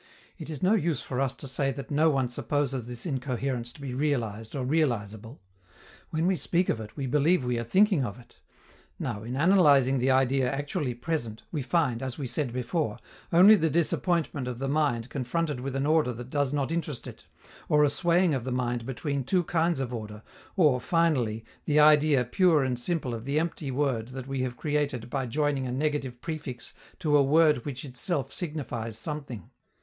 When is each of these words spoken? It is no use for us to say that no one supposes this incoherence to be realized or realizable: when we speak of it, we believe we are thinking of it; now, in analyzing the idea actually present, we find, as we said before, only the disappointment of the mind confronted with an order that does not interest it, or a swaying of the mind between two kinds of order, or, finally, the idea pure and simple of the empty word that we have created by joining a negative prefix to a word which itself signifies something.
It 0.39 0.49
is 0.49 0.63
no 0.63 0.73
use 0.73 1.03
for 1.03 1.19
us 1.21 1.35
to 1.35 1.47
say 1.47 1.71
that 1.73 1.91
no 1.91 2.09
one 2.09 2.27
supposes 2.27 2.87
this 2.87 3.05
incoherence 3.05 3.71
to 3.73 3.81
be 3.81 3.93
realized 3.93 4.55
or 4.55 4.65
realizable: 4.65 5.39
when 6.09 6.25
we 6.25 6.37
speak 6.37 6.69
of 6.69 6.79
it, 6.79 6.97
we 6.97 7.05
believe 7.05 7.45
we 7.45 7.59
are 7.59 7.63
thinking 7.63 8.03
of 8.03 8.17
it; 8.19 8.37
now, 8.97 9.21
in 9.21 9.35
analyzing 9.37 9.99
the 9.99 10.09
idea 10.09 10.51
actually 10.51 10.95
present, 10.95 11.43
we 11.51 11.61
find, 11.61 12.01
as 12.01 12.17
we 12.17 12.25
said 12.25 12.51
before, 12.51 12.97
only 13.31 13.55
the 13.55 13.69
disappointment 13.69 14.47
of 14.47 14.57
the 14.57 14.67
mind 14.67 15.07
confronted 15.09 15.59
with 15.59 15.75
an 15.75 15.85
order 15.85 16.11
that 16.11 16.31
does 16.31 16.51
not 16.51 16.71
interest 16.71 17.05
it, 17.05 17.27
or 17.69 17.83
a 17.83 17.87
swaying 17.89 18.33
of 18.33 18.43
the 18.43 18.51
mind 18.51 18.87
between 18.87 19.23
two 19.23 19.43
kinds 19.43 19.79
of 19.79 19.93
order, 19.93 20.23
or, 20.55 20.81
finally, 20.81 21.45
the 21.65 21.79
idea 21.79 22.25
pure 22.25 22.63
and 22.63 22.79
simple 22.79 23.13
of 23.13 23.25
the 23.25 23.39
empty 23.39 23.69
word 23.69 24.07
that 24.07 24.25
we 24.27 24.41
have 24.41 24.57
created 24.57 25.11
by 25.11 25.27
joining 25.27 25.67
a 25.67 25.71
negative 25.71 26.19
prefix 26.21 26.73
to 26.97 27.15
a 27.15 27.21
word 27.21 27.63
which 27.65 27.85
itself 27.85 28.33
signifies 28.33 28.97
something. 28.97 29.51